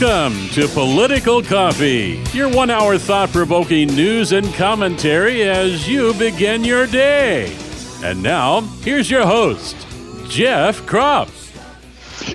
[0.00, 6.62] Welcome to Political Coffee, your one hour thought provoking news and commentary as you begin
[6.62, 7.52] your day.
[8.04, 9.74] And now, here's your host,
[10.28, 11.50] Jeff Kropf.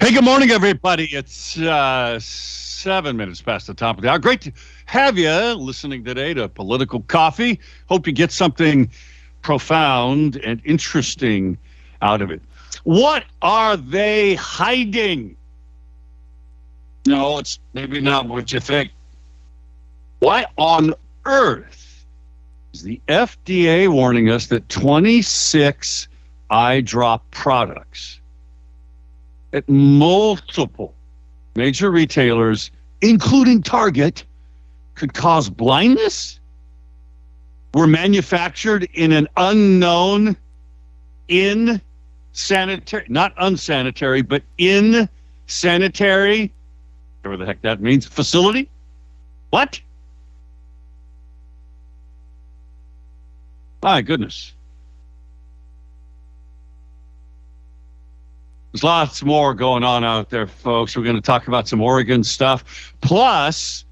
[0.02, 1.06] Hey, good morning, everybody.
[1.06, 4.20] It's uh, seven minutes past the top of the hour.
[4.20, 4.52] Great to
[4.86, 7.62] have you listening today to Political Coffee.
[7.88, 8.90] Hope you get something
[9.42, 11.58] profound and interesting
[12.02, 12.42] out of it.
[12.84, 15.38] What are they hiding?
[17.06, 18.92] No, it's maybe not what you think.
[20.20, 20.94] Why on
[21.26, 22.06] earth
[22.74, 26.08] is the FDA warning us that 26
[26.50, 28.20] eye drop products
[29.52, 30.94] at multiple
[31.56, 34.24] major retailers, including Target,
[34.96, 36.40] could cause blindness?
[37.74, 40.38] Were manufactured in an unknown,
[41.28, 41.82] in
[42.32, 45.10] sanitary, not unsanitary, but in
[45.48, 46.54] sanitary
[47.24, 48.70] whatever the heck that means, facility?
[49.50, 49.80] What?
[53.82, 54.54] My goodness.
[58.72, 60.98] There's lots more going on out there, folks.
[60.98, 63.86] We're going to talk about some Oregon stuff, plus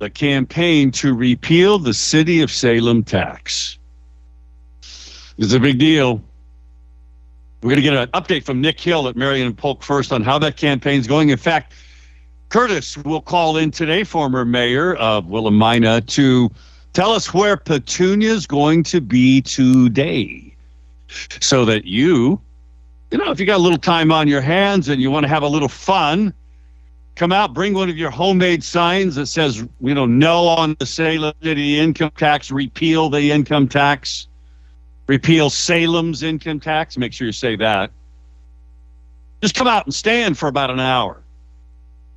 [0.00, 3.78] the campaign to repeal the city of Salem tax.
[5.38, 6.22] It's a big deal.
[7.62, 10.38] We're going to get an update from Nick Hill at Marion Polk first on how
[10.40, 11.30] that campaign's going.
[11.30, 11.72] In fact,
[12.48, 16.50] Curtis will call in today, former mayor of Willamina, to
[16.92, 20.54] tell us where Petunia is going to be today
[21.40, 22.40] so that you,
[23.10, 25.28] you know, if you got a little time on your hands and you want to
[25.28, 26.32] have a little fun,
[27.16, 30.86] come out, bring one of your homemade signs that says, you know, no on the
[30.86, 34.28] Salem City income tax, repeal the income tax,
[35.08, 36.96] repeal Salem's income tax.
[36.96, 37.90] Make sure you say that.
[39.42, 41.23] Just come out and stand for about an hour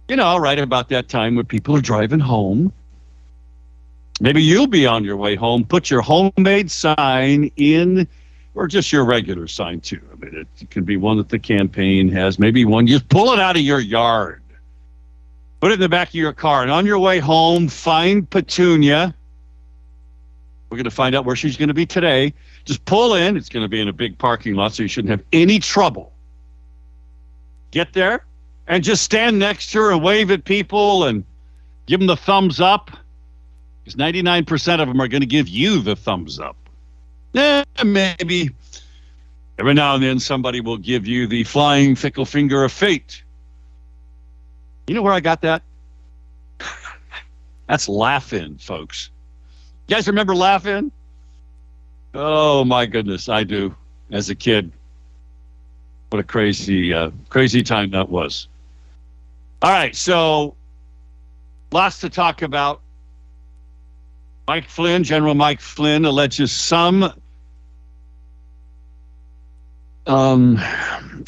[0.07, 2.71] you know, right about that time when people are driving home.
[4.19, 5.63] Maybe you'll be on your way home.
[5.63, 8.07] Put your homemade sign in,
[8.55, 10.01] or just your regular sign too.
[10.11, 12.39] I mean, it, can be one that the campaign has.
[12.39, 14.41] Maybe one just pull it out of your yard,
[15.59, 19.13] put it in the back of your car, and on your way home, find Petunia.
[20.69, 22.33] We're going to find out where she's going to be today.
[22.65, 23.37] Just pull in.
[23.37, 26.11] It's going to be in a big parking lot, so you shouldn't have any trouble.
[27.71, 28.25] Get there,
[28.67, 31.23] and just stand next to her and wave at people and
[31.85, 32.91] give them the thumbs up.
[33.83, 36.57] Because 99% of them are going to give you the thumbs up.
[37.33, 38.49] Eh, maybe
[39.57, 43.23] every now and then somebody will give you the flying fickle finger of fate.
[44.87, 45.61] You know where I got that?
[47.67, 49.09] That's Laugh-In, folks.
[49.87, 50.91] You guys remember Laugh-In?
[52.13, 53.75] Oh my goodness, I do.
[54.11, 54.71] As a kid,
[56.09, 58.47] what a crazy, uh, crazy time that was.
[59.61, 60.55] All right, so
[61.71, 62.81] lots to talk about.
[64.47, 67.11] Mike Flynn, General Mike Flynn, alleges some
[70.05, 70.57] um,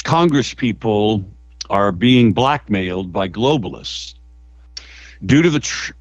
[0.04, 1.24] Congress people
[1.68, 4.14] are being blackmailed by globalists
[5.24, 5.92] due to the tr-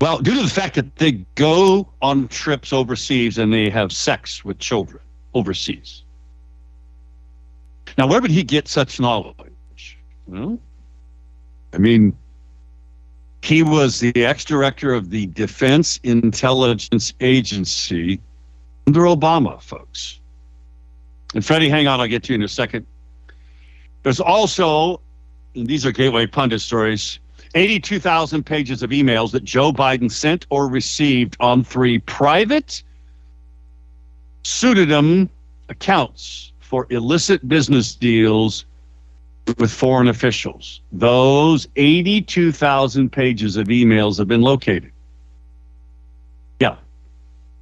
[0.00, 4.44] well, due to the fact that they go on trips overseas and they have sex
[4.44, 5.02] with children
[5.34, 6.02] overseas.
[7.96, 9.98] Now, where would he get such knowledge?
[10.26, 10.58] Well,
[11.72, 12.16] I mean,
[13.42, 18.20] he was the ex director of the Defense Intelligence Agency
[18.86, 20.20] under Obama, folks.
[21.34, 22.86] And Freddie, hang on, I'll get to you in a second.
[24.02, 25.00] There's also,
[25.54, 27.18] and these are Gateway Pundit stories,
[27.54, 32.82] 82,000 pages of emails that Joe Biden sent or received on three private
[34.42, 35.28] pseudonym
[35.68, 38.65] accounts for illicit business deals
[39.58, 40.80] with foreign officials.
[40.92, 44.92] Those 82,000 pages of emails have been located.
[46.60, 46.76] Yeah.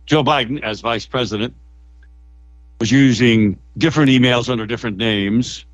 [0.06, 1.54] Joe Biden, as vice president,
[2.80, 5.64] was using different emails under different names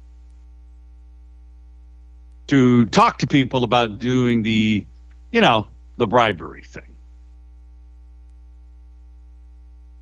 [2.49, 4.85] to talk to people about doing the,
[5.31, 5.67] you know,
[5.97, 6.83] the bribery thing.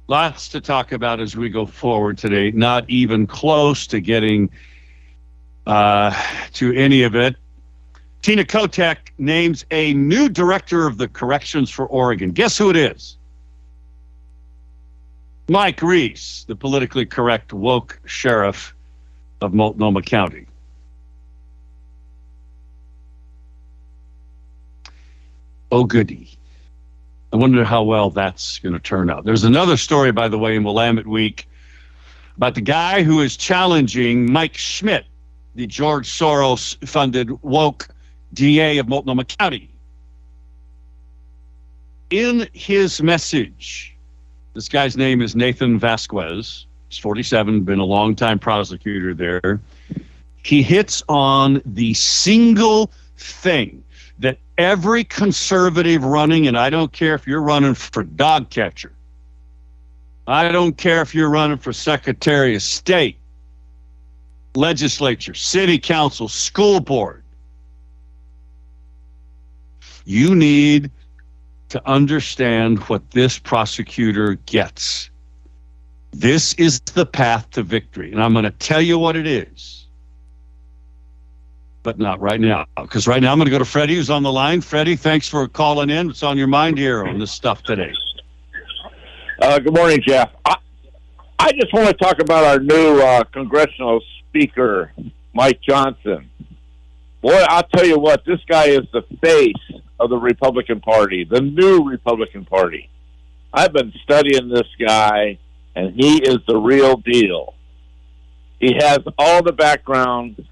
[0.06, 2.50] Lots to talk about as we go forward today.
[2.50, 4.48] Not even close to getting
[5.68, 6.12] uh,
[6.54, 7.36] to any of it.
[8.22, 12.32] Tina Kotek names a new director of the corrections for Oregon.
[12.32, 13.16] Guess who it is?
[15.48, 18.74] Mike Reese, the politically correct woke sheriff
[19.40, 20.46] of Multnomah County.
[25.70, 26.30] Oh, goody.
[27.32, 29.24] I wonder how well that's going to turn out.
[29.24, 31.46] There's another story, by the way, in Willamette Week
[32.36, 35.04] about the guy who is challenging Mike Schmidt
[35.54, 37.88] the George Soros funded woke
[38.34, 39.70] DA of Multnomah County.
[42.10, 43.96] In his message,
[44.54, 46.66] this guy's name is Nathan Vasquez.
[46.88, 49.60] He's 47, been a long-time prosecutor there.
[50.42, 53.84] He hits on the single thing
[54.18, 58.92] that every conservative running, and I don't care if you're running for dog catcher,
[60.26, 63.18] I don't care if you're running for Secretary of State,
[64.54, 67.22] legislature, city council, school board.
[70.04, 70.90] You need
[71.68, 75.10] to understand what this prosecutor gets.
[76.12, 78.10] This is the path to victory.
[78.10, 79.86] And I'm going to tell you what it is.
[81.82, 82.64] But not right now.
[82.80, 84.60] Because right now I'm going to go to Freddie, who's on the line.
[84.62, 86.06] Freddie, thanks for calling in.
[86.06, 87.92] What's on your mind here on this stuff today?
[89.40, 90.30] Uh, good morning, Jeff.
[90.46, 90.56] I,
[91.38, 94.92] I just want to talk about our new uh, congressional speaker,
[95.32, 96.30] Mike Johnson.
[97.20, 101.40] Boy, I'll tell you what, this guy is the face of the Republican Party, the
[101.40, 102.88] new Republican Party.
[103.52, 105.38] I've been studying this guy,
[105.74, 107.54] and he is the real deal.
[108.60, 110.44] He has all the background.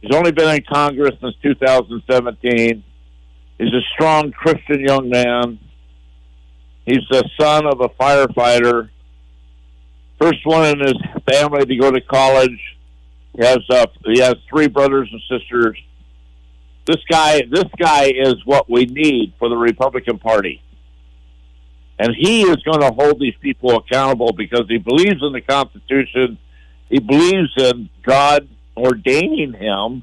[0.00, 2.84] He's only been in Congress since 2017.
[3.58, 5.58] He's a strong Christian young man.
[6.86, 8.88] He's the son of a firefighter.
[10.20, 10.94] First one in his
[11.30, 12.77] family to go to college.
[13.38, 15.78] He has uh, he has three brothers and sisters.
[16.86, 20.60] This guy, this guy is what we need for the Republican Party,
[22.00, 26.36] and he is going to hold these people accountable because he believes in the Constitution.
[26.88, 30.02] He believes in God ordaining him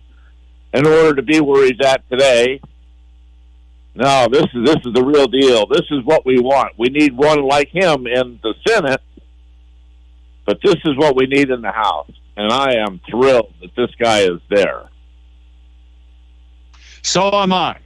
[0.73, 2.61] in order to be where he's at today.
[3.95, 5.65] No, this is this is the real deal.
[5.67, 6.73] This is what we want.
[6.77, 9.01] We need one like him in the Senate,
[10.45, 12.11] but this is what we need in the House.
[12.37, 14.89] And I am thrilled that this guy is there.
[17.01, 17.77] So am I.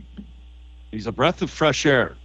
[0.91, 2.15] He's a breath of fresh air.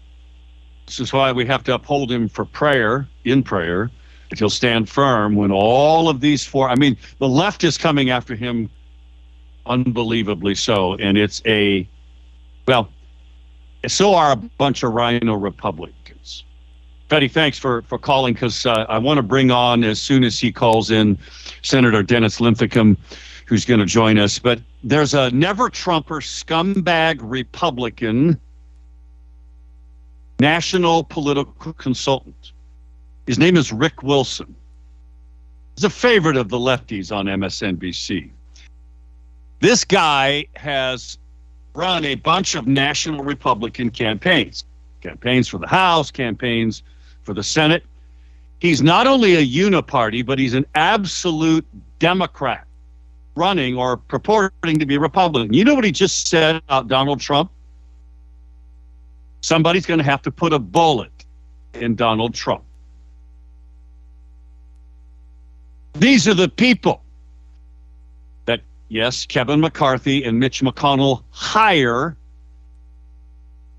[0.87, 3.91] This is why we have to uphold him for prayer, in prayer,
[4.31, 6.69] that he'll stand firm when all of these four.
[6.69, 8.71] I mean, the left is coming after him
[9.67, 10.95] unbelievably so.
[10.95, 11.89] And it's a,
[12.67, 12.89] well,
[13.87, 16.04] so are a bunch of RINO Republicans.
[17.09, 20.39] Betty, thanks for, for calling because uh, I want to bring on, as soon as
[20.39, 21.19] he calls in,
[21.63, 22.97] Senator Dennis Linthicum,
[23.47, 24.39] who's going to join us.
[24.39, 28.41] But there's a never Trumper scumbag Republican
[30.41, 32.53] national political consultant.
[33.27, 34.55] His name is Rick Wilson.
[35.77, 38.31] He's a favorite of the lefties on MSNBC.
[39.61, 41.19] This guy has
[41.75, 44.65] run a bunch of national Republican campaigns
[45.01, 46.83] campaigns for the House, campaigns
[47.25, 47.85] for the Senate.
[48.61, 51.67] He's not only a uniparty, but he's an absolute
[51.99, 52.67] Democrat
[53.35, 55.53] running or purporting to be Republican.
[55.53, 57.51] You know what he just said about Donald Trump?
[59.41, 61.11] Somebody's going to have to put a bullet
[61.75, 62.63] in Donald Trump.
[65.95, 67.03] These are the people
[68.47, 72.17] that, yes, Kevin McCarthy and Mitch McConnell hire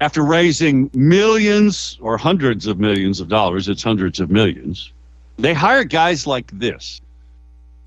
[0.05, 4.93] after raising millions or hundreds of millions of dollars, it's hundreds of millions.
[5.37, 7.01] They hire guys like this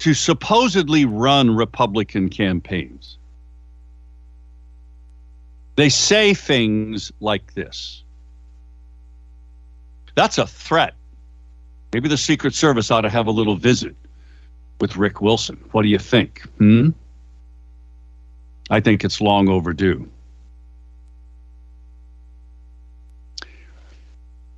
[0.01, 3.19] to supposedly run Republican campaigns.
[5.77, 8.03] They say things like this.
[10.17, 10.95] That's a threat.
[11.93, 13.95] Maybe the Secret Service ought to have a little visit
[14.81, 15.57] with Rick Wilson.
[15.71, 16.43] What do you think?
[16.59, 16.89] Hmm?
[18.71, 20.09] I think it's long overdue.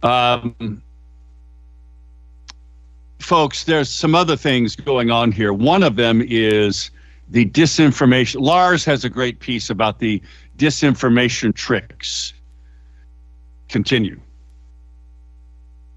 [0.02, 0.82] Um,
[3.18, 5.52] folks, there's some other things going on here.
[5.52, 6.90] One of them is
[7.28, 8.40] the disinformation.
[8.40, 10.22] Lars has a great piece about the
[10.56, 12.32] disinformation tricks.
[13.68, 14.20] Continue.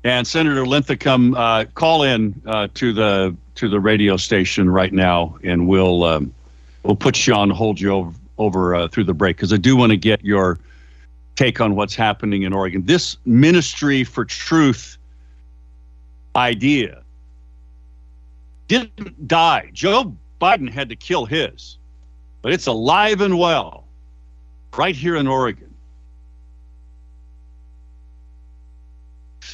[0.03, 5.37] And Senator Linthicum, uh, call in uh, to the to the radio station right now,
[5.43, 6.33] and we'll um,
[6.83, 9.77] we'll put you on hold you over, over uh, through the break because I do
[9.77, 10.59] want to get your
[11.35, 12.85] take on what's happening in Oregon.
[12.85, 14.97] This Ministry for Truth
[16.35, 17.01] idea
[18.67, 19.69] didn't die.
[19.73, 21.77] Joe Biden had to kill his,
[22.41, 23.85] but it's alive and well
[24.75, 25.73] right here in Oregon.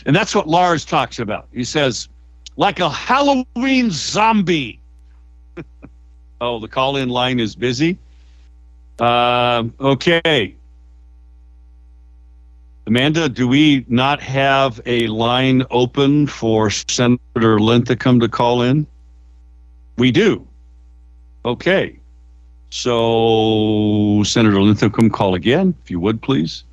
[0.05, 1.47] And that's what Lars talks about.
[1.51, 2.07] He says,
[2.55, 4.79] like a Halloween zombie.
[6.41, 7.97] Oh, the call in line is busy.
[8.97, 10.55] Uh, okay.
[12.89, 18.87] Amanda, do we not have a line open for Senator Linthicum to call in?
[19.99, 20.47] We do.
[21.45, 21.99] Okay.
[22.71, 26.63] So, Senator Linthicum, call again, if you would, please.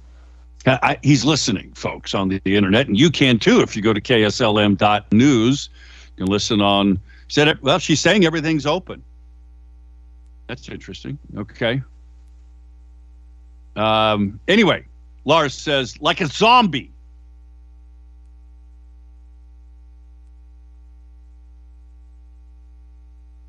[0.64, 3.92] I, he's listening, folks, on the, the, internet, and you can too if you go
[3.92, 5.68] to kslm.news.
[6.16, 6.98] You can listen on.
[7.28, 7.62] Said it.
[7.62, 9.02] Well, she's saying everything's open.
[10.46, 11.18] That's interesting.
[11.36, 11.82] Okay.
[13.76, 14.86] Um, anyway,
[15.26, 16.92] Lars says, like a zombie.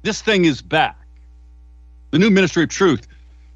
[0.01, 1.00] This thing is back.
[2.12, 3.07] The new Ministry of Truth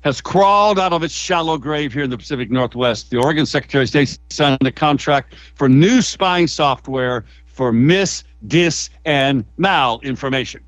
[0.02, 3.10] has crawled out of its shallow grave here in the Pacific Northwest.
[3.10, 8.90] The Oregon Secretary of State signed a contract for new spying software for mis, dis,
[9.04, 10.60] and malinformation.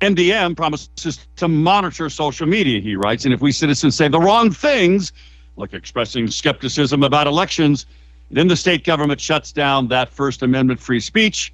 [0.00, 4.50] MDM promises to monitor social media, he writes, and if we citizens say the wrong
[4.50, 5.12] things,
[5.56, 7.86] like expressing skepticism about elections,
[8.30, 11.52] then the state government shuts down that First Amendment free speech,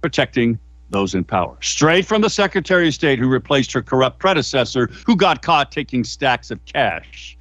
[0.00, 0.58] protecting
[0.90, 1.56] those in power.
[1.60, 6.04] Straight from the Secretary of State who replaced her corrupt predecessor, who got caught taking
[6.04, 7.36] stacks of cash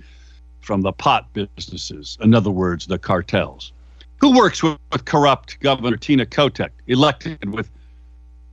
[0.61, 3.73] from the pot businesses, in other words, the cartels.
[4.17, 7.69] Who works with, with corrupt Governor Tina Kotek, elected with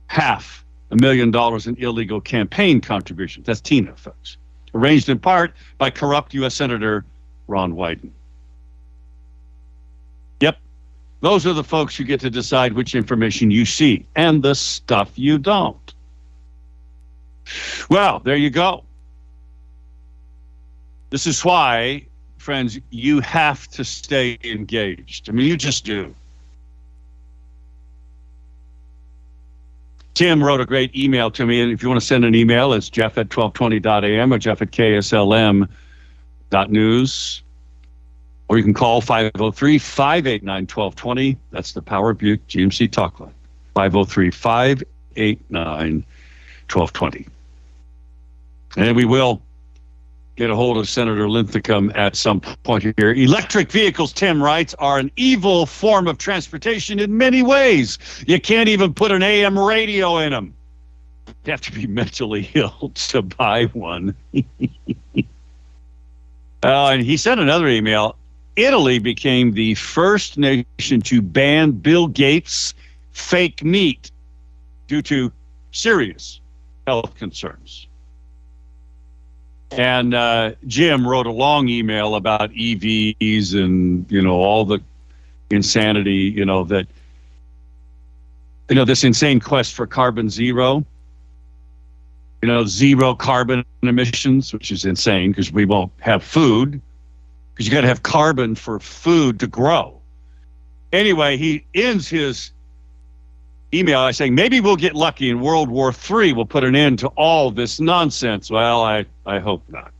[0.07, 3.45] half a million dollars in illegal campaign contributions?
[3.45, 4.37] That's Tina, folks.
[4.73, 6.55] Arranged in part by corrupt U.S.
[6.55, 7.05] Senator
[7.49, 8.11] Ron Wyden.
[10.39, 10.57] Yep.
[11.21, 15.11] Those are the folks who get to decide which information you see and the stuff
[15.15, 15.93] you don't.
[17.89, 18.83] Well, there you go.
[21.09, 22.05] This is why,
[22.37, 25.27] friends, you have to stay engaged.
[25.27, 26.13] I mean, you just do.
[30.13, 32.73] Tim wrote a great email to me, and if you want to send an email,
[32.73, 34.69] it's jeff at 1220.am or jeff at
[36.49, 37.43] kslm.news
[38.47, 41.37] or you can call 503 589 1220.
[41.51, 43.33] That's the Power Buick GMC talk line.
[43.75, 46.05] 503 589
[46.71, 47.27] 1220.
[48.77, 49.41] And we will
[50.35, 53.13] get a hold of Senator Linthicum at some point here.
[53.13, 57.99] Electric vehicles, Tim writes, are an evil form of transportation in many ways.
[58.25, 60.55] You can't even put an AM radio in them.
[61.45, 64.15] You have to be mentally ill to buy one.
[66.63, 68.15] uh, and he sent another email.
[68.55, 72.73] Italy became the first nation to ban Bill Gates'
[73.11, 74.11] fake meat
[74.87, 75.31] due to
[75.71, 76.41] serious
[76.87, 77.87] health concerns.
[79.71, 84.79] And uh, Jim wrote a long email about EVs and you know all the
[85.51, 86.87] insanity, you know that
[88.67, 90.83] you know this insane quest for carbon zero.
[92.41, 96.81] You know zero carbon emissions, which is insane because we won't have food
[97.53, 99.99] because you got to have carbon for food to grow.
[100.93, 102.51] Anyway, he ends his
[103.73, 106.99] email by saying maybe we'll get lucky and World War III will put an end
[106.99, 108.49] to all this nonsense.
[108.49, 109.91] Well, I, I hope not.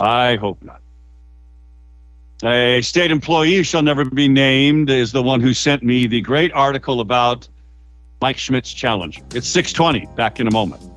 [0.00, 0.80] I hope not.
[2.42, 6.52] A state employee shall never be named is the one who sent me the great
[6.52, 7.46] article about
[8.20, 9.22] Mike Schmidt's challenge.
[9.34, 10.06] It's 620.
[10.16, 10.93] Back in a moment.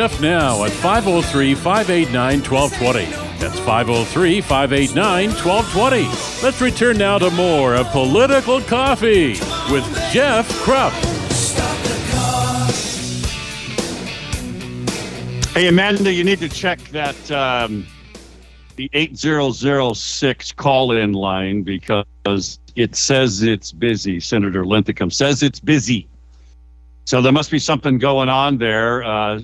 [0.00, 3.04] Jeff now at 503 589 1220.
[3.38, 6.42] That's 503 589 1220.
[6.42, 9.32] Let's return now to more of Political Coffee
[9.70, 10.94] with Jeff Kropf.
[15.52, 17.86] Hey, Amanda, you need to check that um,
[18.76, 24.18] the 8006 call in line because it says it's busy.
[24.18, 26.08] Senator Linthicum says it's busy.
[27.04, 29.04] So there must be something going on there.
[29.04, 29.42] Uh,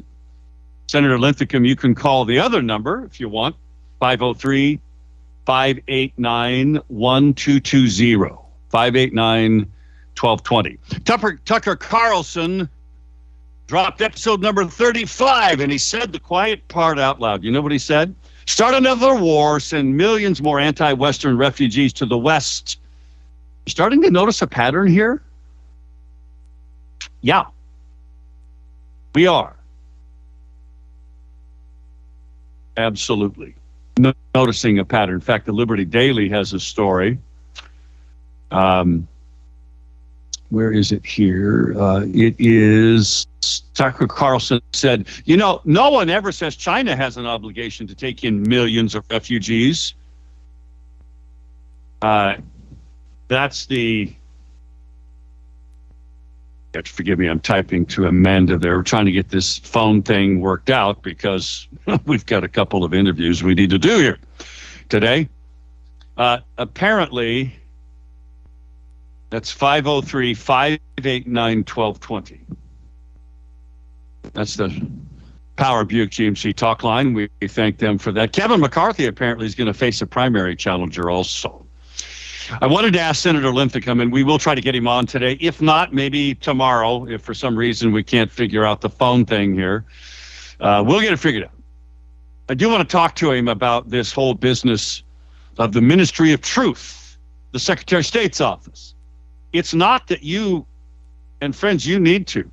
[0.87, 3.57] Senator Linthicum, you can call the other number if you want
[4.01, 4.81] 503
[5.45, 8.19] 589 1220.
[8.69, 9.59] 589
[10.19, 10.79] 1220.
[11.45, 12.69] Tucker, Carlson
[13.67, 17.43] dropped episode number 35 and he said the quiet part out loud.
[17.43, 18.15] You know what he said?
[18.47, 22.79] Start another war, send millions more anti Western refugees to the West.
[23.67, 25.21] Starting to notice a pattern here?
[27.23, 27.47] Yeah,
[29.15, 29.56] we are.
[32.77, 33.55] Absolutely.
[33.99, 35.17] No- noticing a pattern.
[35.17, 37.19] In fact, the Liberty Daily has a story.
[38.51, 39.09] Um,
[40.51, 41.75] where is it here?
[41.79, 43.27] Uh, it is
[43.75, 48.25] Tucker Carlson said, you know, no one ever says China has an obligation to take
[48.25, 49.95] in millions of refugees.
[52.03, 52.37] Uh,
[53.29, 54.15] that's the.
[56.85, 57.29] Forgive me.
[57.29, 58.59] I'm typing to Amanda.
[58.59, 61.69] They're trying to get this phone thing worked out because
[62.07, 64.19] we've got a couple of interviews we need to do here
[64.89, 65.29] today.
[66.17, 67.55] Uh, apparently,
[69.31, 72.41] that's 503 589 1220.
[74.33, 74.89] That's the
[75.57, 77.15] Power Buick GMC talk line.
[77.15, 78.33] We thank them for that.
[78.33, 81.66] Kevin McCarthy apparently is going to face a primary challenger also.
[82.61, 85.37] I wanted to ask Senator Linthicum, and we will try to get him on today.
[85.41, 89.55] If not, maybe tomorrow, if for some reason we can't figure out the phone thing
[89.55, 89.85] here.
[90.61, 91.51] Uh, we'll get it figured out.
[92.49, 95.03] I do want to talk to him about this whole business
[95.59, 97.19] of the Ministry of Truth,
[97.53, 98.95] the Secretary of State's office.
[99.53, 100.67] It's not that you,
[101.41, 102.49] and friends, you need to.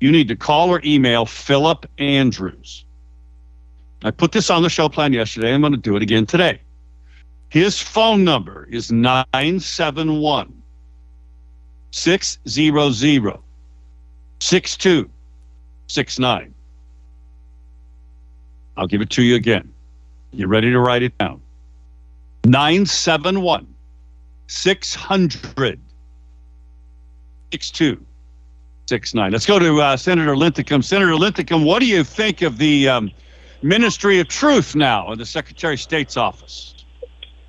[0.00, 2.84] You need to call or email Phillip Andrews.
[4.02, 5.54] I put this on the show plan yesterday.
[5.54, 6.60] I'm going to do it again today.
[7.54, 10.60] His phone number is 971
[11.92, 13.38] 600
[14.40, 16.54] 6269.
[18.76, 19.72] I'll give it to you again.
[20.32, 21.40] You ready to write it down?
[22.44, 23.72] 971
[24.48, 25.80] 600
[27.52, 29.30] 6269.
[29.30, 30.82] Let's go to uh, Senator Linthicum.
[30.82, 33.12] Senator Linthicum, what do you think of the um,
[33.62, 36.73] Ministry of Truth now in the Secretary of State's office?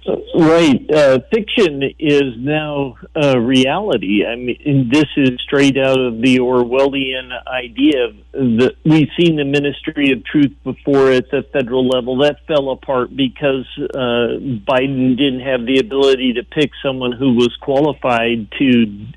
[0.08, 0.86] Right.
[0.92, 4.24] Uh, fiction is now a reality.
[4.26, 8.14] I mean, this is straight out of the Orwellian idea.
[8.34, 12.18] That we've seen the Ministry of Truth before at the federal level.
[12.18, 14.38] That fell apart because uh,
[14.68, 19.08] Biden didn't have the ability to pick someone who was qualified to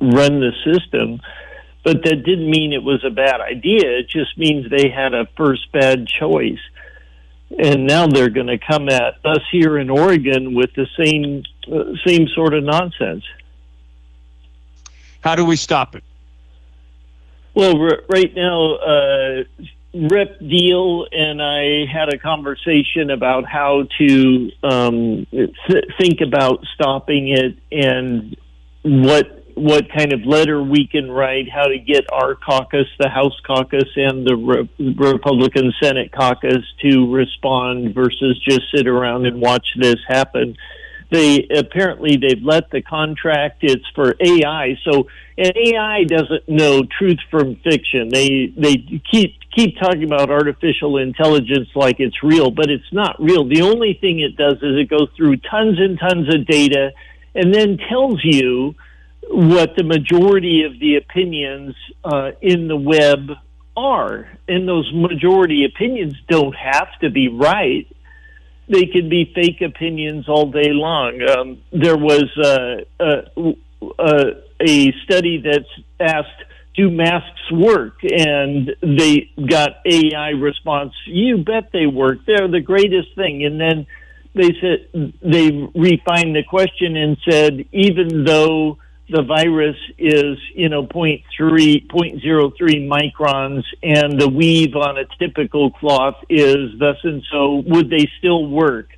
[0.00, 1.20] run the system.
[1.84, 3.98] But that didn't mean it was a bad idea.
[3.98, 6.60] It just means they had a first bad choice
[7.58, 11.94] and now they're going to come at us here in Oregon with the same uh,
[12.06, 13.24] same sort of nonsense.
[15.20, 16.02] How do we stop it?
[17.54, 19.44] Well, r- right now, uh,
[19.94, 27.28] Rep Diehl and I had a conversation about how to um, th- think about stopping
[27.28, 28.36] it and
[28.82, 33.38] what what kind of letter we can write, how to get our caucus, the House
[33.46, 39.66] caucus, and the Re- Republican Senate caucus to respond versus just sit around and watch
[39.76, 40.56] this happen.
[41.10, 43.58] They apparently they've let the contract.
[43.62, 48.08] It's for AI, so and AI doesn't know truth from fiction.
[48.08, 48.76] They they
[49.10, 53.46] keep keep talking about artificial intelligence like it's real, but it's not real.
[53.46, 56.92] The only thing it does is it goes through tons and tons of data
[57.34, 58.74] and then tells you
[59.32, 63.30] what the majority of the opinions uh, in the web
[63.76, 64.28] are.
[64.46, 67.86] And those majority opinions don't have to be right.
[68.68, 71.20] They can be fake opinions all day long.
[71.22, 73.52] Um, there was uh, uh,
[73.98, 74.24] uh
[74.60, 75.68] a study that's
[75.98, 76.44] asked,
[76.76, 77.96] do masks work?
[78.02, 82.18] And they got AI response, you bet they work.
[82.26, 83.44] They're the greatest thing.
[83.44, 83.86] And then
[84.34, 88.78] they said, they refined the question and said, even though
[89.12, 96.16] the virus is, you know, 0.3, 0.03 microns and the weave on a typical cloth
[96.28, 98.88] is thus and so, would they still work?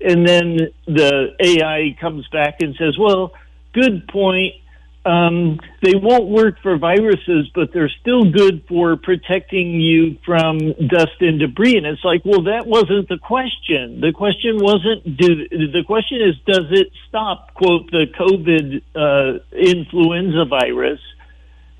[0.00, 3.32] And then the AI comes back and says, well,
[3.72, 4.54] good point
[5.04, 11.20] um, they won't work for viruses, but they're still good for protecting you from dust
[11.20, 11.76] and debris.
[11.76, 14.00] And it's like, well, that wasn't the question.
[14.00, 20.44] The question wasn't, do, the question is, does it stop, quote, the COVID uh, influenza
[20.44, 21.00] virus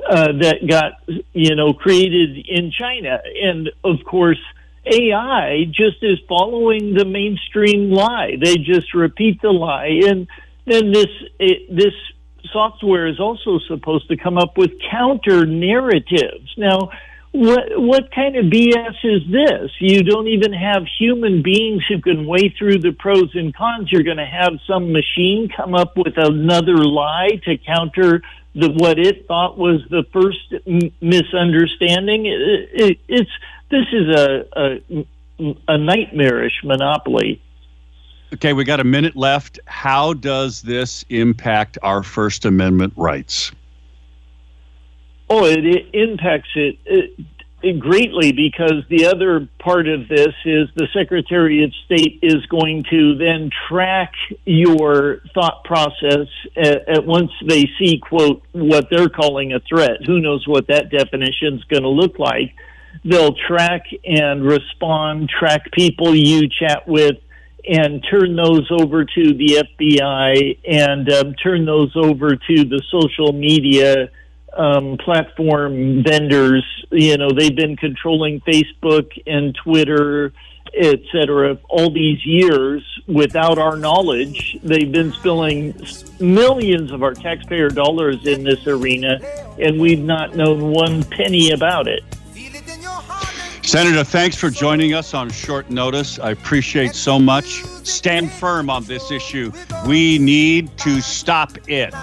[0.05, 0.95] uh, that got,
[1.33, 3.21] you know, created in China?
[3.41, 4.41] And of course,
[4.85, 8.35] AI just is following the mainstream lie.
[8.43, 10.01] They just repeat the lie.
[10.09, 10.27] And
[10.67, 11.07] then this,
[11.39, 11.95] it, this
[12.53, 16.53] software is also supposed to come up with counter narratives.
[16.57, 16.91] Now,
[17.33, 19.71] what what kind of BS is this?
[19.79, 23.91] You don't even have human beings who can weigh through the pros and cons.
[23.91, 28.23] You're going to have some machine come up with another lie to counter
[28.55, 32.27] the what it thought was the first m- misunderstanding.
[32.27, 33.31] It, it, it's
[33.71, 35.07] this is a, a
[35.67, 37.41] a nightmarish monopoly.
[38.35, 39.61] Okay, we got a minute left.
[39.67, 43.53] How does this impact our First Amendment rights?
[45.29, 46.79] Oh, it, it impacts it,
[47.63, 52.85] it, greatly because the other part of this is the Secretary of State is going
[52.91, 54.13] to then track
[54.47, 60.05] your thought process at, at once they see, quote, what they're calling a threat.
[60.07, 62.55] Who knows what that definition is going to look like?
[63.05, 67.17] They'll track and respond, track people you chat with,
[67.69, 73.33] and turn those over to the FBI and um, turn those over to the social
[73.33, 74.11] media
[74.57, 76.65] um, platform vendors.
[76.91, 80.33] You know, they've been controlling Facebook and Twitter,
[80.75, 84.59] et cetera, all these years without our knowledge.
[84.63, 85.75] They've been spilling
[86.19, 89.21] millions of our taxpayer dollars in this arena,
[89.59, 92.03] and we've not known one penny about it.
[93.63, 96.19] Senator, thanks for joining us on short notice.
[96.19, 97.63] I appreciate so much.
[97.85, 99.53] Stand firm on this issue.
[99.87, 101.95] We need to stop it.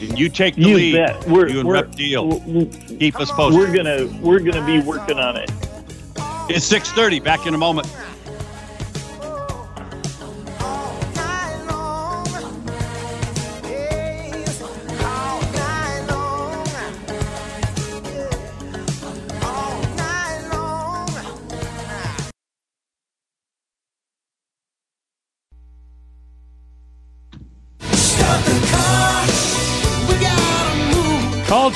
[0.00, 0.92] And you take the You lead.
[0.94, 1.28] bet.
[1.28, 2.98] We're, you and we're, Rep Diehl.
[2.98, 3.58] Keep us posted.
[3.60, 5.50] We're gonna we're gonna be working on it.
[6.50, 7.22] It's 6:30.
[7.22, 7.86] Back in a moment.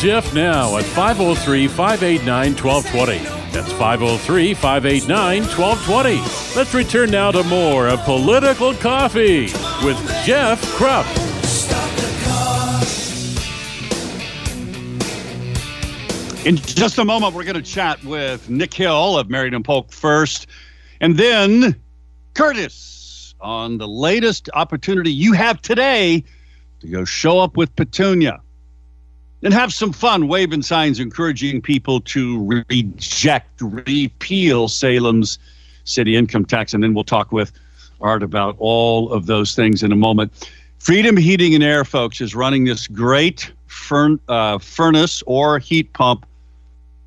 [0.02, 3.18] Jeff now at 503 589 1220.
[3.52, 6.56] That's 503 589 1220.
[6.56, 9.42] Let's return now to more of Political Coffee
[9.84, 11.06] with Jeff Kropf.
[16.44, 19.92] In just a moment, we're going to chat with Nick Hill of Marion and Polk
[19.92, 20.48] First,
[21.00, 21.80] and then
[22.34, 26.24] Curtis on the latest opportunity you have today
[26.80, 28.40] to go show up with Petunia
[29.42, 35.38] and have some fun waving signs encouraging people to reject, repeal Salem's
[35.84, 36.74] city income tax.
[36.74, 37.52] And then we'll talk with
[38.00, 40.32] Art about all of those things in a moment.
[40.78, 46.26] Freedom Heating and Air, folks, is running this great furn, uh, furnace or heat pump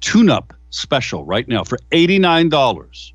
[0.01, 3.11] tune up special right now for $89.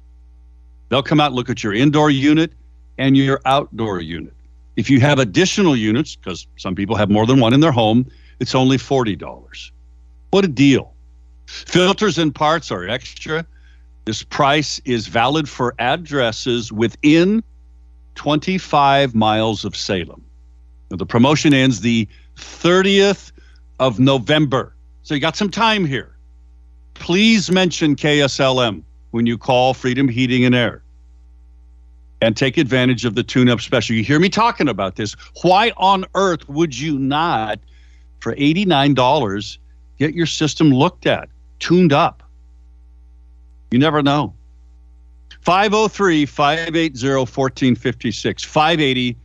[0.88, 2.52] They'll come out look at your indoor unit
[2.98, 4.34] and your outdoor unit.
[4.76, 8.10] If you have additional units, because some people have more than one in their home,
[8.40, 9.70] it's only $40.
[10.30, 10.94] What a deal.
[11.46, 13.46] Filters and parts are extra.
[14.04, 17.42] This price is valid for addresses within
[18.14, 20.24] 25 miles of Salem.
[20.90, 23.32] Now, the promotion ends the 30th
[23.78, 24.74] of November.
[25.02, 26.16] So you got some time here.
[26.94, 30.82] Please mention KSLM when you call Freedom Heating and Air
[32.20, 33.96] and take advantage of the tune up special.
[33.96, 35.16] You hear me talking about this.
[35.42, 37.58] Why on earth would you not,
[38.20, 39.58] for $89,
[39.98, 41.28] get your system looked at,
[41.58, 42.22] tuned up?
[43.70, 44.34] You never know.
[45.42, 48.44] 503 580 1456.
[48.44, 49.16] 580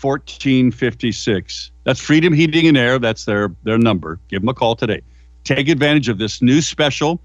[0.00, 1.70] 1456.
[1.84, 2.98] That's Freedom Heating and Air.
[2.98, 4.18] That's their, their number.
[4.28, 5.02] Give them a call today.
[5.44, 7.20] Take advantage of this new special.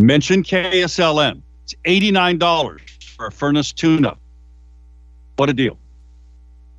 [0.00, 1.42] Mention KSLM.
[1.64, 2.80] It's $89
[3.16, 4.18] for a furnace tune up.
[5.36, 5.78] What a deal.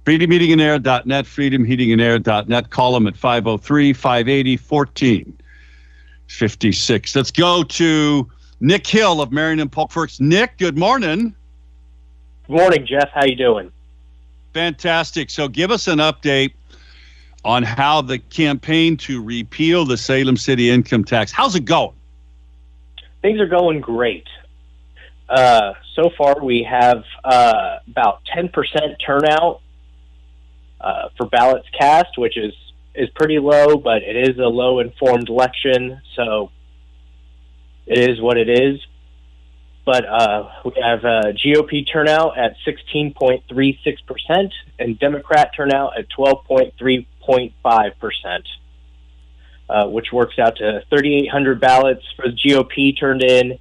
[0.09, 2.71] FreedomHeatingandAir.net, FreedomHeatingandAir.net.
[2.71, 7.15] Call them at 503 580 1456.
[7.15, 8.27] Let's go to
[8.59, 10.19] Nick Hill of Marion and Polk First.
[10.19, 11.35] Nick, good morning.
[12.47, 13.11] Good morning, Jeff.
[13.13, 13.71] How you doing?
[14.55, 15.29] Fantastic.
[15.29, 16.53] So give us an update
[17.45, 21.31] on how the campaign to repeal the Salem City income tax.
[21.31, 21.93] How's it going?
[23.21, 24.25] Things are going great.
[25.29, 28.51] Uh, so far, we have uh, about 10%
[29.05, 29.61] turnout
[30.81, 32.53] uh, for ballots cast, which is,
[32.95, 36.51] is pretty low, but it is a low informed election, so
[37.85, 38.79] it is what it is.
[39.85, 48.43] But uh, we have uh, GOP turnout at 16.36% and Democrat turnout at 12.3.5%,
[49.67, 53.57] uh, which works out to 3,800 ballots for the GOP turned in,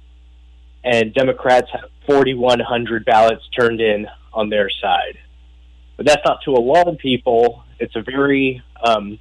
[0.83, 5.17] and Democrats have 4,100 ballots turned in on their side.
[5.99, 7.65] But that's not to alarm people.
[7.77, 9.19] It's a very um,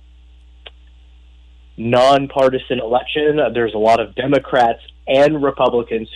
[1.77, 3.41] nonpartisan election.
[3.53, 6.09] There's a lot of Democrats and Republicans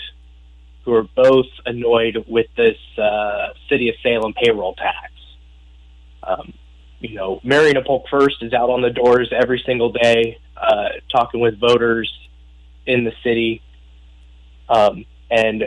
[0.84, 5.12] who are both annoyed with this uh, city of Salem payroll tax.
[6.22, 6.52] Um,
[7.00, 10.90] you know, Marion and Polk First is out on the doors every single day, uh,
[11.10, 12.08] talking with voters
[12.86, 13.62] in the city,
[14.68, 15.64] um, and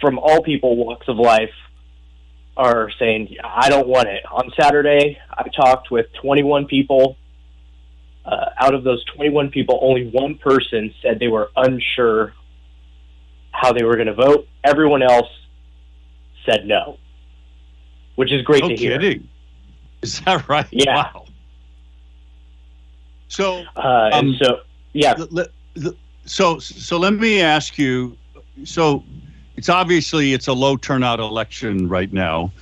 [0.00, 1.50] from all people walks of life
[2.56, 7.16] are saying, "I don't want it." On Saturday, I talked with 21 people.
[8.24, 12.32] Uh, out of those 21 people, only one person said they were unsure
[13.52, 14.48] how they were going to vote.
[14.64, 15.28] Everyone else
[16.44, 16.98] said no,
[18.16, 18.98] which is great no to hear.
[18.98, 19.28] kidding.
[20.02, 20.66] Is that right?
[20.70, 20.96] Yeah.
[20.96, 21.24] Wow.
[23.28, 24.60] So, Uh, and Um, so,
[24.92, 28.16] yeah, le- le- le- so, so let me ask you.
[28.64, 29.04] So,
[29.56, 32.52] it's obviously it's a low turnout election right now.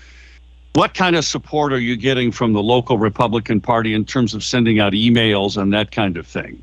[0.74, 4.42] What kind of support are you getting from the local Republican Party in terms of
[4.42, 6.62] sending out emails and that kind of thing?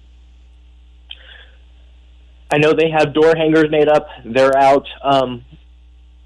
[2.52, 4.08] I know they have door hangers made up.
[4.26, 5.46] They're out um,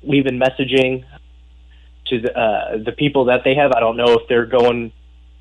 [0.01, 1.03] been messaging
[2.07, 3.71] to the, uh, the people that they have.
[3.71, 4.91] I don't know if they're going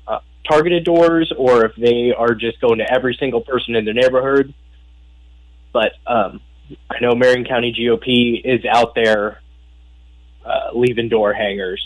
[0.07, 3.93] uh, targeted doors or if they are just going to every single person in their
[3.93, 4.53] neighborhood.
[5.73, 6.41] But um,
[6.89, 9.41] I know Marion County GOP is out there
[10.45, 11.83] uh, leaving door hangers.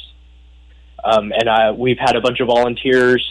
[1.04, 3.26] Um, and I, we've had a bunch of volunteers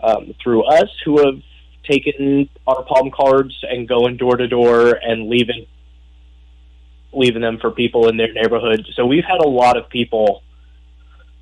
[0.00, 1.40] um, through us who have
[1.84, 5.66] taken our palm cards and going door to door and leaving
[7.12, 8.84] leaving them for people in their neighborhood.
[8.94, 10.42] So we've had a lot of people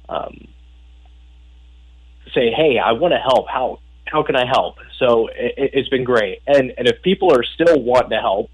[0.09, 0.49] um,
[2.35, 3.49] say, "Hey, I want to help.
[3.49, 6.41] How how can I help?" So it, it's been great.
[6.47, 8.51] And and if people are still wanting to help,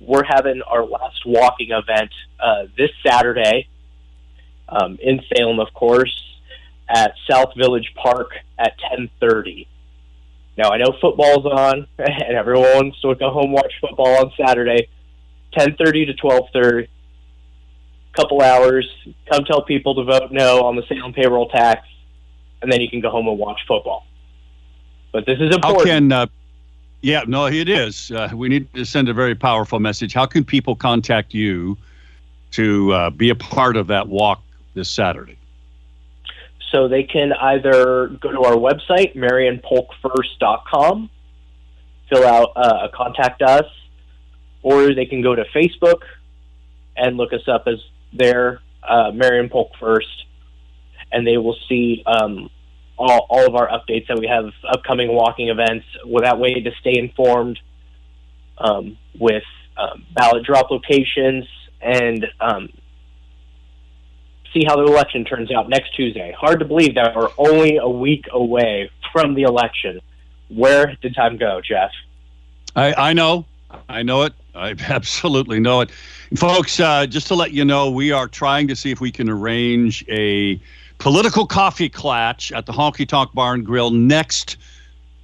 [0.00, 3.68] we're having our last walking event uh, this Saturday
[4.68, 6.14] um, in Salem, of course,
[6.88, 9.68] at South Village Park at ten thirty.
[10.56, 14.88] Now I know football's on, and everyone wants to go home watch football on Saturday,
[15.52, 16.88] ten thirty to twelve thirty.
[18.14, 18.88] Couple hours.
[19.30, 21.86] Come tell people to vote no on the Salem payroll tax,
[22.62, 24.06] and then you can go home and watch football.
[25.12, 25.86] But this is How important.
[25.86, 26.12] can?
[26.12, 26.26] Uh,
[27.06, 28.10] yeah, no, it is.
[28.10, 30.12] Uh, we need to send a very powerful message.
[30.12, 31.78] How can people contact you
[32.50, 34.42] to uh, be a part of that walk
[34.74, 35.38] this Saturday?
[36.72, 41.08] So they can either go to our website, marionpolkfirst.com,
[42.08, 43.66] fill out uh, contact us,
[44.64, 46.02] or they can go to Facebook
[46.96, 47.78] and look us up as
[48.12, 50.24] there, uh, Marion Polk First,
[51.12, 52.50] and they will see um,
[52.98, 55.86] all, all of our updates that we have upcoming walking events.
[56.20, 57.58] That way to stay informed
[58.58, 59.44] um, with
[59.76, 61.46] um, ballot drop locations
[61.80, 62.68] and um,
[64.52, 66.34] see how the election turns out next Tuesday.
[66.38, 70.00] Hard to believe that we're only a week away from the election.
[70.48, 71.90] Where did time go, Jeff?
[72.74, 73.44] I, I know.
[73.88, 74.32] I know it.
[74.54, 75.90] I absolutely know it.
[76.36, 79.28] Folks, uh, just to let you know, we are trying to see if we can
[79.28, 80.60] arrange a
[80.98, 84.56] political coffee clatch at the Honky Tonk Bar and Grill next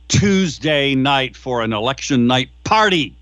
[0.09, 3.15] Tuesday night for an election night party.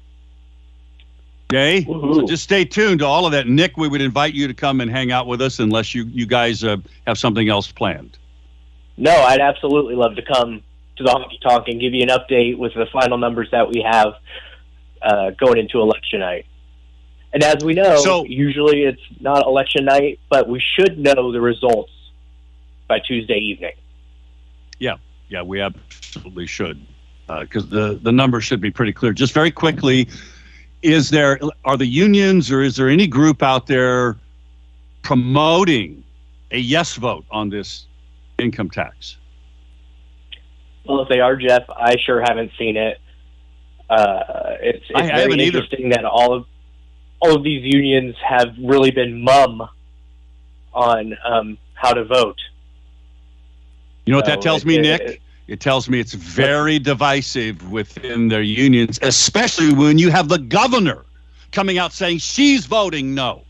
[1.52, 1.84] Okay?
[1.84, 3.48] So just stay tuned to all of that.
[3.48, 6.26] Nick, we would invite you to come and hang out with us unless you, you
[6.26, 8.16] guys uh, have something else planned.
[8.96, 10.62] No, I'd absolutely love to come
[10.96, 13.82] to the honky tonk and give you an update with the final numbers that we
[13.82, 14.14] have
[15.02, 16.46] uh, going into election night.
[17.32, 21.40] And as we know, So- usually it's not election night, but we should know the
[21.40, 21.92] results
[22.90, 23.72] by Tuesday evening.
[24.80, 24.96] Yeah,
[25.28, 26.84] yeah, we absolutely should,
[27.28, 29.12] because the the numbers should be pretty clear.
[29.12, 30.08] Just very quickly,
[30.82, 34.18] is there are the unions or is there any group out there
[35.02, 36.02] promoting
[36.50, 37.86] a yes vote on this
[38.38, 39.16] income tax?
[40.84, 42.98] Well, if they are, Jeff, I sure haven't seen it.
[43.88, 45.58] Uh, it's it's I very haven't either.
[45.58, 46.46] interesting that all of
[47.20, 49.62] all of these unions have really been mum
[50.72, 52.40] on um, how to vote.
[54.06, 55.00] You know what So that oh, tells it- me, it- Nick?
[55.02, 60.38] it- It tells me it's very divisive within their unions, especially when you have the
[60.38, 61.04] governor
[61.50, 63.42] coming out saying she's voting no.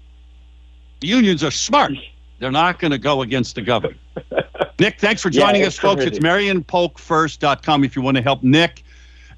[1.01, 1.93] The unions are smart.
[2.39, 3.97] They're not going to go against the governor.
[4.81, 6.05] Nick, thanks for joining it's us, folks.
[6.05, 7.85] It's MarionPolkFirst.com.
[7.85, 8.83] If you want to help Nick,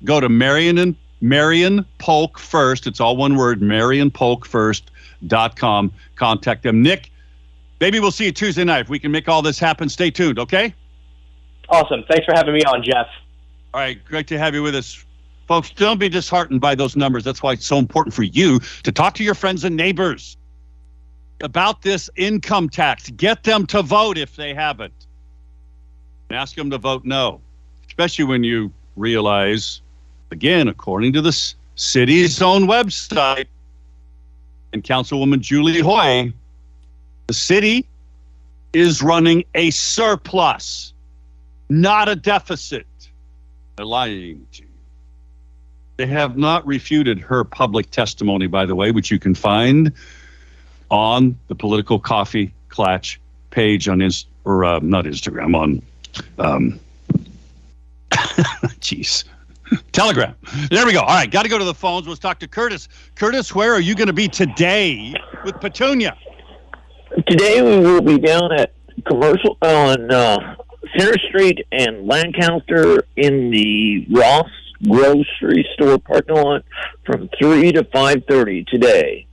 [0.04, 2.86] go to Marion and Marion Polk First.
[2.86, 5.92] It's all one word, MarionPolkFirst.com.
[6.14, 6.80] Contact them.
[6.80, 7.10] Nick,
[7.80, 8.82] maybe we'll see you Tuesday night.
[8.82, 10.72] If we can make all this happen, stay tuned, okay?
[11.72, 12.04] Awesome.
[12.06, 13.06] Thanks for having me on, Jeff.
[13.72, 15.06] All right, great to have you with us.
[15.48, 17.24] Folks, don't be disheartened by those numbers.
[17.24, 20.36] That's why it's so important for you to talk to your friends and neighbors
[21.42, 23.08] about this income tax.
[23.10, 24.92] Get them to vote if they haven't.
[26.28, 27.40] And ask them to vote no,
[27.88, 29.80] especially when you realize,
[30.30, 31.32] again, according to the
[31.76, 33.46] city's own website
[34.74, 36.34] and Councilwoman Julie Hoy,
[37.28, 37.86] the city
[38.74, 40.91] is running a surplus
[41.80, 42.86] not a deficit.
[43.76, 44.68] They're lying to you.
[45.96, 49.92] They have not refuted her public testimony, by the way, which you can find
[50.90, 55.82] on the Political Coffee Clatch page on Inst- or uh, not Instagram on,
[56.38, 56.80] um,
[58.80, 59.24] jeez,
[59.92, 60.34] Telegram.
[60.70, 61.00] There we go.
[61.00, 62.06] All right, got to go to the phones.
[62.06, 62.88] Let's talk to Curtis.
[63.14, 66.16] Curtis, where are you going to be today with Petunia?
[67.28, 68.72] Today we will be down at
[69.06, 70.56] commercial on uh,
[70.96, 74.50] Center Street and Lancaster in the Ross
[74.88, 76.64] grocery store parking lot
[77.06, 79.26] from three to five thirty today.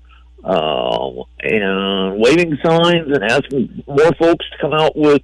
[0.43, 5.21] Uh, and waving signs and asking more folks to come out with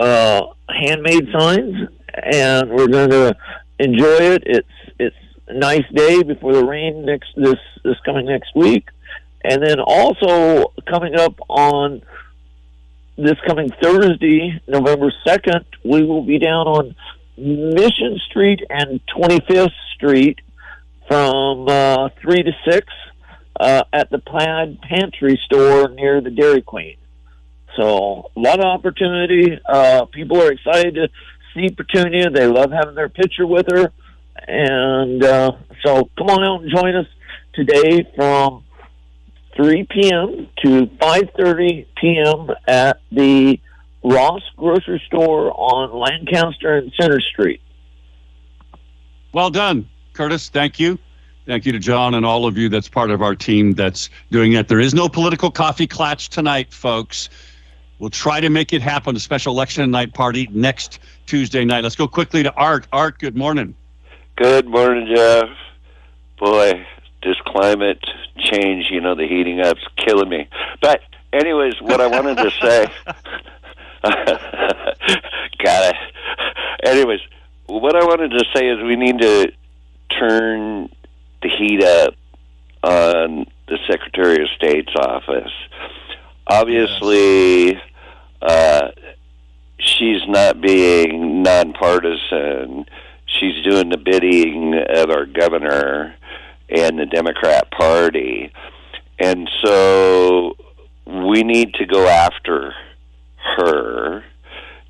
[0.00, 3.36] uh, handmade signs, and we're going to
[3.78, 4.42] enjoy it.
[4.46, 7.54] It's it's a nice day before the rain next this
[7.84, 8.88] this coming next week,
[9.44, 12.02] and then also coming up on
[13.18, 16.94] this coming Thursday, November second, we will be down on
[17.36, 20.38] Mission Street and 25th Street
[21.08, 22.86] from uh, 3 to 6
[23.58, 26.96] uh, at the Plaid Pantry store near the Dairy Queen.
[27.76, 29.58] So, a lot of opportunity.
[29.68, 31.08] Uh, people are excited to
[31.54, 32.30] see Petunia.
[32.30, 33.92] They love having their picture with her.
[34.46, 35.52] And uh,
[35.84, 37.06] so, come on out and join us
[37.54, 38.64] today from
[39.58, 40.48] 3 p.m.
[40.62, 42.50] to 5:30 p.m.
[42.68, 43.60] at the
[44.04, 47.60] Ross Grocery Store on Lancaster and Center Street.
[49.32, 50.48] Well done, Curtis.
[50.48, 50.98] Thank you.
[51.44, 54.52] Thank you to John and all of you that's part of our team that's doing
[54.52, 54.68] it.
[54.68, 57.28] There is no political coffee clutch tonight, folks.
[57.98, 61.82] We'll try to make it happen, a special election night party next Tuesday night.
[61.82, 62.86] Let's go quickly to Art.
[62.92, 63.74] Art, good morning.
[64.36, 65.48] Good morning, Jeff.
[66.38, 66.86] Boy,
[67.22, 68.02] this climate
[68.38, 70.48] change, you know, the heating up's killing me.
[70.80, 71.02] But,
[71.32, 72.86] anyways, what I wanted to say.
[75.64, 75.96] Got it.
[76.84, 77.20] Anyways,
[77.66, 79.52] what I wanted to say is we need to
[80.18, 80.88] turn
[81.42, 82.14] the heat up
[82.82, 85.52] on the Secretary of State's office.
[86.46, 87.82] Obviously, yes.
[88.40, 88.90] uh,
[89.78, 92.86] she's not being nonpartisan.
[93.26, 96.14] She's doing the bidding of our governor
[96.68, 98.52] and the Democrat Party.
[99.18, 100.56] And so
[101.06, 102.74] we need to go after
[103.56, 104.24] her,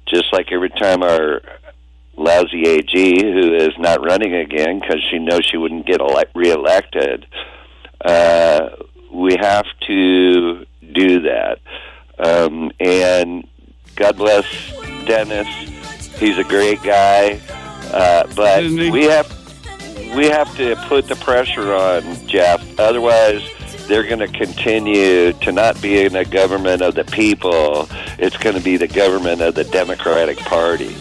[0.07, 1.41] just like every time our
[2.17, 7.27] lousy AG, who is not running again because she knows she wouldn't get elect- reelected,
[8.05, 8.71] uh,
[9.13, 11.59] we have to do that.
[12.19, 13.47] Um, and
[13.95, 14.45] God bless
[15.07, 15.47] Dennis.
[16.19, 17.41] He's a great guy,
[17.93, 19.38] uh, but we have
[20.15, 22.79] we have to put the pressure on Jeff.
[22.79, 23.43] Otherwise,
[23.87, 27.89] they're going to continue to not be in a government of the people.
[28.19, 30.95] It's going to be the government of the Democratic Party.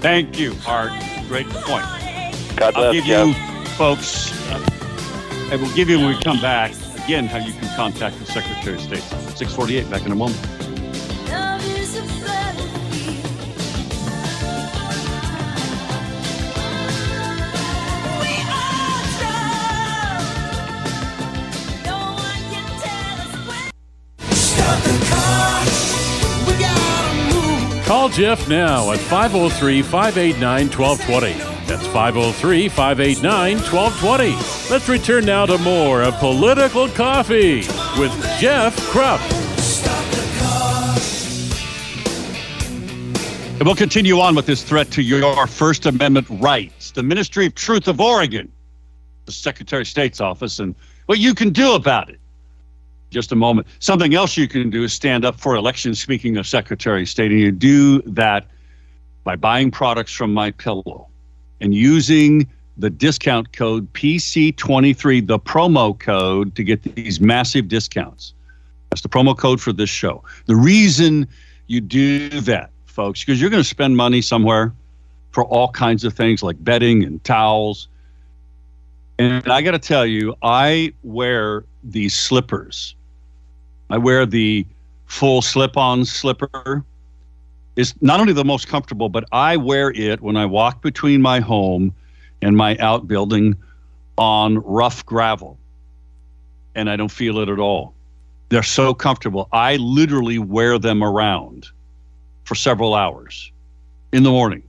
[0.00, 0.92] Thank you, Art.
[1.28, 1.84] Great point.
[2.56, 3.26] God bless I'll give Jeff.
[3.26, 4.66] you, folks, uh,
[5.52, 6.72] I will give you when we come back,
[7.04, 9.02] again, how you can contact the Secretary of State.
[9.36, 10.59] 648, back in a moment.
[27.90, 31.32] Call Jeff now at 503 589 1220.
[31.66, 34.72] That's 503 589 1220.
[34.72, 37.56] Let's return now to more of Political Coffee
[37.98, 39.18] with Jeff Kropf.
[43.58, 46.92] And we'll continue on with this threat to your First Amendment rights.
[46.92, 48.52] The Ministry of Truth of Oregon,
[49.24, 52.19] the Secretary of State's office, and what you can do about it
[53.10, 53.66] just a moment.
[53.80, 56.00] Something else you can do is stand up for elections.
[56.00, 58.46] Speaking of Secretary of State, and you do that
[59.24, 61.08] by buying products from My Pillow
[61.60, 68.32] and using the discount code PC23, the promo code to get these massive discounts.
[68.90, 70.24] That's the promo code for this show.
[70.46, 71.28] The reason
[71.66, 74.72] you do that, folks, because you're going to spend money somewhere
[75.30, 77.88] for all kinds of things like bedding and towels.
[79.18, 82.96] And I got to tell you, I wear these slippers
[83.90, 84.64] I wear the
[85.06, 86.84] full slip on slipper.
[87.76, 91.40] It's not only the most comfortable, but I wear it when I walk between my
[91.40, 91.94] home
[92.40, 93.56] and my outbuilding
[94.16, 95.58] on rough gravel.
[96.74, 97.94] And I don't feel it at all.
[98.48, 99.48] They're so comfortable.
[99.52, 101.68] I literally wear them around
[102.44, 103.50] for several hours
[104.12, 104.62] in the morning.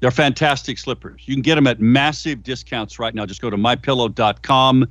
[0.00, 1.22] They're fantastic slippers.
[1.26, 3.26] You can get them at massive discounts right now.
[3.26, 4.88] Just go to mypillow.com.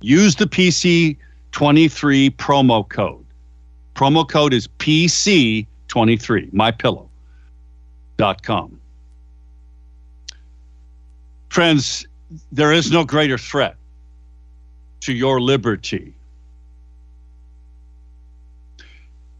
[0.00, 1.16] Use the PC
[1.52, 3.24] 23 promo code.
[3.94, 5.66] Promo code is PC23,
[6.52, 7.08] mypillow.com.
[11.50, 12.06] Friends,
[12.50, 13.76] there is no greater threat
[15.00, 16.14] to your liberty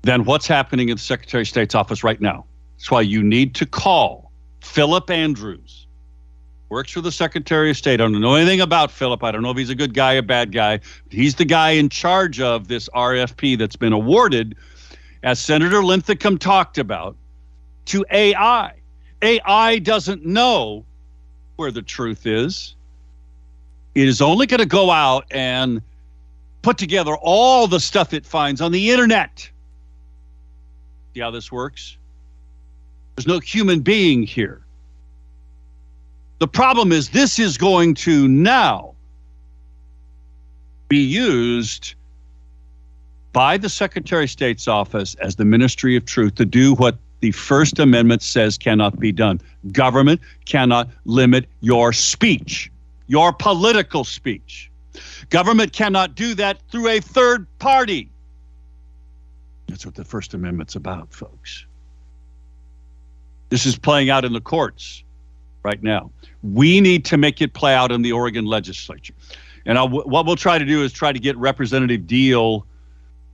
[0.03, 2.45] than what's happening in the Secretary of State's office right now.
[2.77, 5.87] That's why you need to call Phillip Andrews
[6.73, 8.01] works for the Secretary of State.
[8.01, 9.23] I don't know anything about Phillip.
[9.23, 10.81] I don't know if he's a good guy, or a bad guy.
[11.11, 14.57] He's the guy in charge of this RFP that's been awarded,
[15.23, 17.14] as Senator Linthicum talked about,
[17.85, 18.73] to AI.
[19.20, 20.87] AI doesn't know
[21.57, 22.75] where the truth is.
[23.95, 25.83] It is only going to go out and
[26.62, 29.47] put together all the stuff it finds on the internet.
[31.12, 31.99] See how this works?
[33.14, 34.62] There's no human being here.
[36.43, 38.97] The problem is, this is going to now
[40.88, 41.95] be used
[43.32, 47.30] by the Secretary of State's office as the Ministry of Truth to do what the
[47.30, 49.40] First Amendment says cannot be done.
[49.70, 52.72] Government cannot limit your speech,
[53.07, 54.68] your political speech.
[55.30, 58.11] Government cannot do that through a third party.
[59.68, 61.66] That's what the First Amendment's about, folks.
[63.49, 65.05] This is playing out in the courts
[65.63, 66.11] right now.
[66.43, 69.15] We need to make it play out in the Oregon legislature.
[69.65, 72.65] And I'll, what we'll try to do is try to get Representative Diehl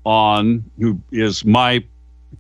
[0.04, 1.84] on, who is my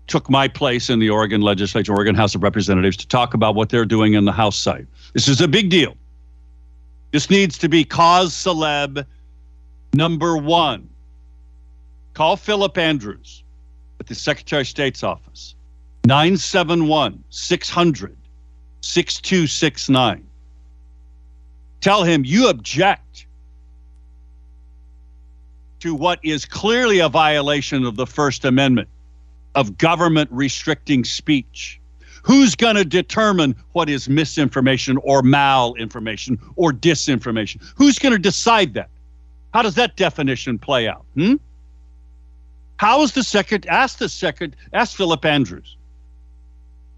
[0.06, 3.70] took my place in the Oregon legislature, Oregon House of Representatives, to talk about what
[3.70, 4.86] they're doing in the House side.
[5.14, 5.96] This is a big deal.
[7.10, 9.04] This needs to be cause celeb
[9.94, 10.88] number one.
[12.12, 13.42] Call Phillip Andrews
[14.00, 15.54] at the Secretary of State's office,
[16.04, 18.16] 971 600
[18.80, 20.26] 6269.
[21.80, 23.26] Tell him you object
[25.80, 28.88] to what is clearly a violation of the First Amendment
[29.54, 31.80] of government restricting speech.
[32.22, 37.62] Who's going to determine what is misinformation or malinformation or disinformation?
[37.76, 38.90] Who's going to decide that?
[39.54, 41.04] How does that definition play out?
[41.14, 41.36] Hmm?
[42.76, 43.66] How is the second?
[43.66, 44.56] Ask the second.
[44.72, 45.77] Ask Phillip Andrews.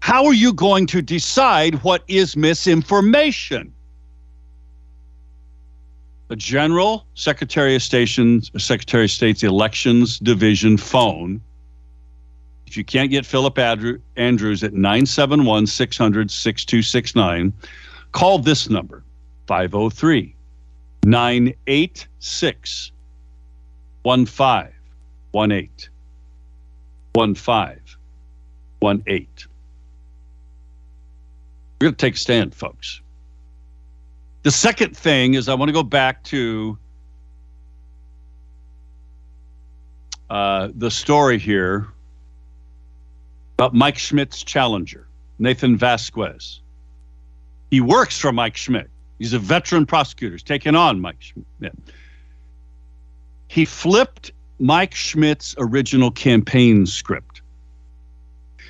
[0.01, 3.71] How are you going to decide what is misinformation?
[6.27, 11.39] The General Secretary of Station's Secretary of State's Elections Division phone.
[12.65, 17.53] If you can't get Phillip Andrews at 971 600 6269,
[18.11, 19.03] call this number
[19.45, 20.35] 503
[21.05, 22.91] 986
[24.01, 25.89] 1518.
[27.13, 29.50] 1518.
[31.81, 33.01] We're going to take a stand, folks.
[34.43, 36.77] The second thing is I want to go back to
[40.29, 41.87] uh, the story here
[43.57, 45.07] about Mike Schmidt's challenger,
[45.39, 46.61] Nathan Vasquez.
[47.71, 48.91] He works for Mike Schmidt.
[49.17, 50.35] He's a veteran prosecutor.
[50.35, 51.73] He's taken on Mike Schmidt.
[53.47, 57.41] He flipped Mike Schmidt's original campaign script.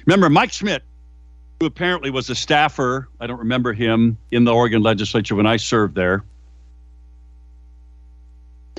[0.06, 0.84] Remember, Mike Schmidt
[1.62, 3.08] who apparently was a staffer.
[3.20, 6.24] I don't remember him in the Oregon legislature when I served there.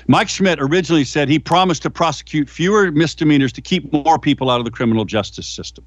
[0.08, 4.58] Mike Schmidt originally said he promised to prosecute fewer misdemeanors to keep more people out
[4.58, 5.86] of the criminal justice system.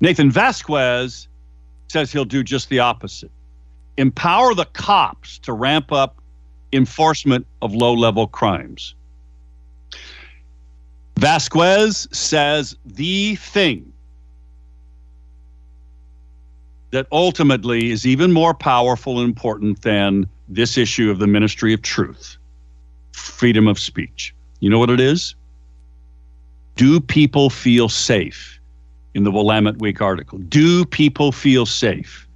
[0.00, 1.26] Nathan Vasquez
[1.88, 3.32] says he'll do just the opposite
[3.96, 6.22] empower the cops to ramp up
[6.72, 8.94] enforcement of low level crimes.
[11.16, 13.89] Vasquez says the thing
[16.90, 21.82] that ultimately is even more powerful and important than this issue of the ministry of
[21.82, 22.36] truth
[23.12, 24.34] freedom of speech.
[24.60, 25.34] You know what it is?
[26.76, 28.58] Do people feel safe?
[29.12, 32.28] In the Willamette Week article, do people feel safe?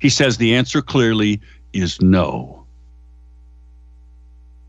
[0.00, 1.40] He says the answer clearly
[1.72, 2.66] is no.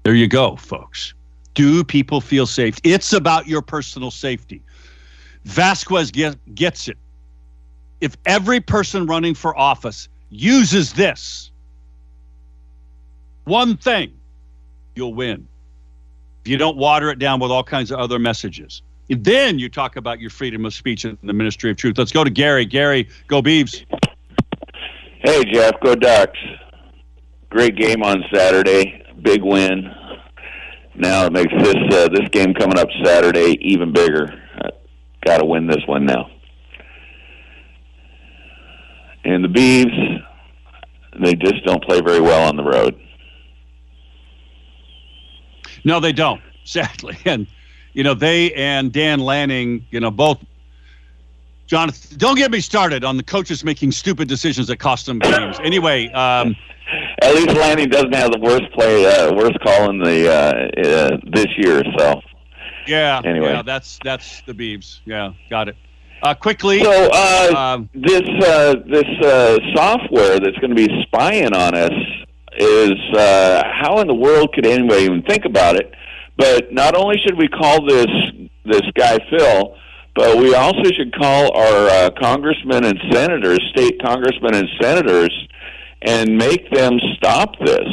[0.03, 1.13] There you go, folks.
[1.55, 2.77] Do people feel safe?
[2.83, 4.61] It's about your personal safety.
[5.45, 6.97] Vasquez get, gets it
[8.01, 11.51] if every person running for office uses this
[13.45, 14.11] one thing,
[14.95, 15.47] you'll win.
[16.43, 18.81] If you don't water it down with all kinds of other messages.
[19.09, 21.97] Then you talk about your freedom of speech in the Ministry of Truth.
[21.97, 22.65] Let's go to Gary.
[22.65, 23.85] Gary, go Beavs.
[25.19, 26.37] Hey, Jeff, go Ducks.
[27.49, 29.01] Great game on Saturday.
[29.21, 29.89] Big win.
[30.95, 34.43] Now it makes this uh, this game coming up Saturday even bigger.
[34.59, 34.71] Uh,
[35.25, 36.29] Got to win this one now.
[39.27, 40.23] And the Beavs,
[41.21, 42.97] they just don't play very well on the road.
[45.83, 47.17] No, they don't, sadly.
[47.25, 47.45] And,
[47.91, 50.39] you know, they and Dan Lanning, you know, both.
[51.65, 55.59] Jonathan, don't get me started on the coaches making stupid decisions that cost them games.
[55.61, 56.55] Anyway, um,
[57.21, 61.17] at least Lanning doesn't have the worst play, uh, worst call in the uh, uh,
[61.33, 61.83] this year.
[61.97, 62.21] So
[62.87, 65.01] yeah, anyway, yeah, that's that's the Beavs.
[65.03, 65.75] Yeah, got it.
[66.21, 66.81] Uh, quickly.
[66.81, 71.93] So uh, um, this uh, this uh, software that's going to be spying on us
[72.57, 75.93] is uh, how in the world could anybody even think about it?
[76.37, 78.07] But not only should we call this
[78.65, 79.75] this guy Phil,
[80.15, 85.47] but we also should call our uh, congressmen and senators, state congressmen and senators,
[86.01, 87.87] and make them stop this.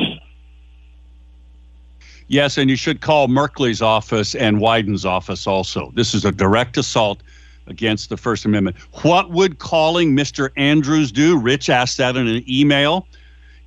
[2.29, 5.93] Yes, and you should call Merkley's office and Wyden's office also.
[5.95, 7.23] This is a direct assault
[7.67, 8.77] against the First Amendment.
[9.03, 10.51] What would calling Mr.
[10.57, 11.39] Andrews do?
[11.39, 13.07] Rich asked that in an email.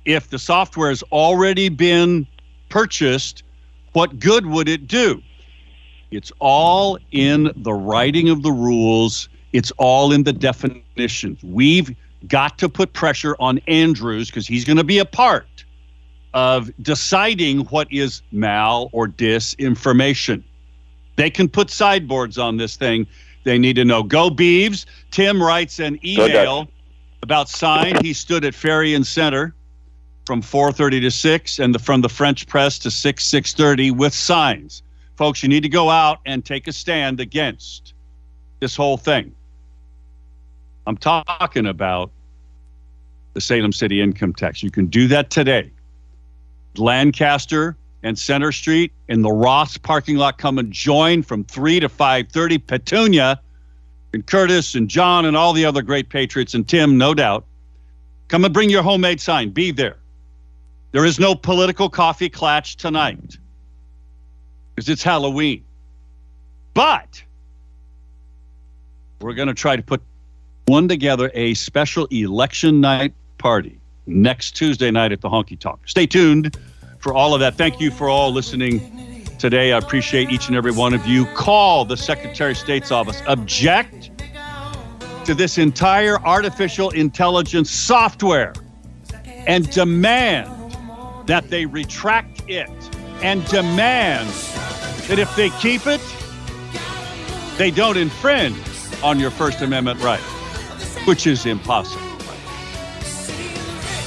[0.04, 2.26] If the software has already been
[2.68, 3.42] purchased,
[3.92, 5.22] what good would it do?
[6.10, 11.42] It's all in the writing of the rules, it's all in the definitions.
[11.42, 11.94] We've
[12.26, 15.46] got to put pressure on Andrews because he's going to be a part
[16.34, 20.42] of deciding what is mal or disinformation.
[21.16, 23.06] They can put sideboards on this thing.
[23.48, 24.02] They need to know.
[24.02, 24.84] Go Beavs.
[25.10, 26.68] Tim writes an email
[27.22, 27.96] about sign.
[28.04, 29.54] He stood at Ferry and Center
[30.26, 34.82] from 4:30 to 6 and the, from the French press to 6 6:30 with signs.
[35.16, 37.94] Folks, you need to go out and take a stand against
[38.60, 39.34] this whole thing.
[40.86, 42.10] I'm talking about
[43.32, 44.62] the Salem City income tax.
[44.62, 45.70] You can do that today.
[46.76, 50.38] Lancaster and Center Street in the Ross parking lot.
[50.38, 52.66] Come and join from 3 to 5.30.
[52.66, 53.40] Petunia
[54.12, 57.44] and Curtis and John and all the other great patriots and Tim, no doubt.
[58.28, 59.50] Come and bring your homemade sign.
[59.50, 59.96] Be there.
[60.92, 63.36] There is no political coffee clatch tonight
[64.74, 65.64] because it's Halloween.
[66.74, 67.22] But
[69.20, 70.00] we're going to try to put
[70.66, 75.80] one together a special election night party next Tuesday night at the Honky Talk.
[75.86, 76.56] Stay tuned
[77.08, 77.54] for all of that.
[77.54, 79.72] Thank you for all listening today.
[79.72, 81.24] I appreciate each and every one of you.
[81.34, 83.22] Call the Secretary of State's office.
[83.26, 84.10] Object
[85.24, 88.52] to this entire artificial intelligence software
[89.46, 90.76] and demand
[91.26, 92.68] that they retract it
[93.22, 94.28] and demand
[95.08, 96.02] that if they keep it,
[97.56, 98.58] they don't infringe
[99.02, 100.20] on your First Amendment right,
[101.06, 102.06] which is impossible.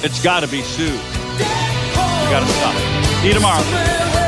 [0.04, 0.92] It's got to be sued.
[0.92, 0.98] You
[2.30, 2.76] got to stop.
[2.76, 2.91] See
[3.24, 4.21] you tomorrow.